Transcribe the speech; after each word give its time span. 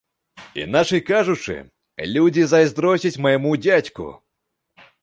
Іначай 0.61 1.01
кажучы, 1.09 1.57
людзі 2.17 2.47
зайздросцяць 2.55 3.17
майму 3.29 3.57
дзядзьку. 3.65 4.13